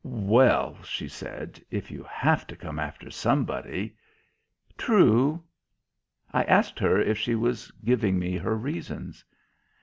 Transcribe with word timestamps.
"Well," 0.03 0.81
she 0.81 1.07
said, 1.07 1.63
"if 1.69 1.91
you 1.91 2.01
have 2.09 2.47
to 2.47 2.55
come 2.55 2.79
after 2.79 3.11
somebody" 3.11 3.95
"True." 4.87 5.43
I 6.33 6.41
asked 6.45 6.79
her 6.79 6.99
if 6.99 7.19
she 7.19 7.35
was 7.35 7.71
giving 7.85 8.17
me 8.17 8.35
her 8.37 8.55
reasons. 8.57 9.23